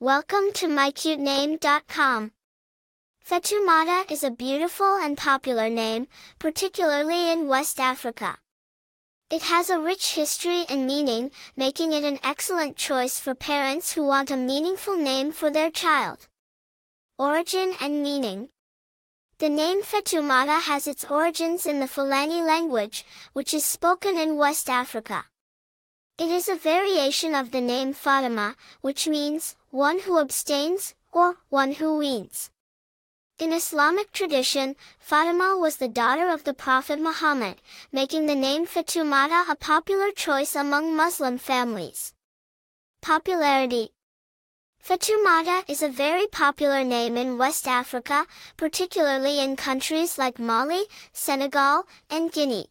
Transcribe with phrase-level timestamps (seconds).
[0.00, 2.30] Welcome to mycutename.com.
[3.28, 6.06] Fatoumata is a beautiful and popular name,
[6.38, 8.36] particularly in West Africa.
[9.28, 14.06] It has a rich history and meaning, making it an excellent choice for parents who
[14.06, 16.28] want a meaningful name for their child.
[17.18, 18.50] Origin and meaning.
[19.38, 24.70] The name Fatoumata has its origins in the Fulani language, which is spoken in West
[24.70, 25.24] Africa.
[26.18, 31.74] It is a variation of the name Fatima, which means, one who abstains, or one
[31.74, 32.50] who weans.
[33.38, 39.48] In Islamic tradition, Fatima was the daughter of the Prophet Muhammad, making the name Fatoumata
[39.48, 42.12] a popular choice among Muslim families.
[43.00, 43.90] Popularity
[44.82, 51.86] Fatoumata is a very popular name in West Africa, particularly in countries like Mali, Senegal,
[52.10, 52.66] and Guinea.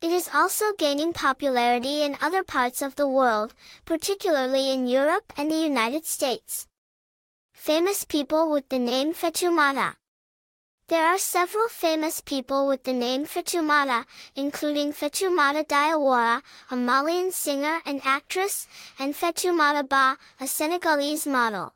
[0.00, 3.52] It is also gaining popularity in other parts of the world,
[3.84, 6.68] particularly in Europe and the United States.
[7.52, 9.96] Famous people with the name Fatoumata
[10.86, 17.80] There are several famous people with the name Fatoumata, including Fatoumata Diawara, a Malian singer
[17.84, 18.68] and actress,
[19.00, 21.74] and Fatoumata Ba, a Senegalese model.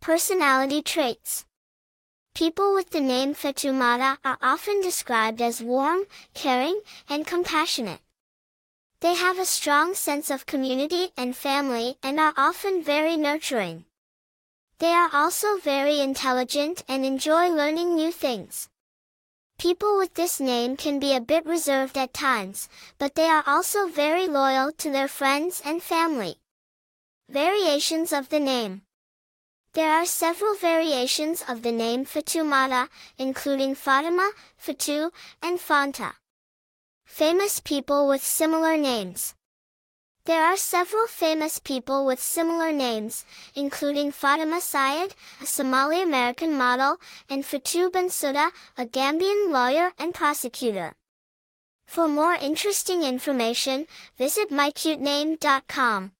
[0.00, 1.46] Personality traits
[2.34, 6.00] People with the name Fatoumata are often described as warm,
[6.34, 8.00] caring, and compassionate.
[8.98, 13.84] They have a strong sense of community and family and are often very nurturing.
[14.80, 18.68] They are also very intelligent and enjoy learning new things.
[19.56, 23.86] People with this name can be a bit reserved at times, but they are also
[23.86, 26.34] very loyal to their friends and family.
[27.28, 28.82] Variations of the name
[29.74, 35.10] there are several variations of the name Fatoumata, including Fatima, Fatu,
[35.42, 36.12] and Fanta.
[37.04, 39.34] Famous people with similar names.
[40.26, 46.96] There are several famous people with similar names, including Fatima Syed, a Somali-American model,
[47.28, 50.94] and Fatou Bensouda, a Gambian lawyer and prosecutor.
[51.86, 53.86] For more interesting information,
[54.16, 56.12] visit mycutename.com.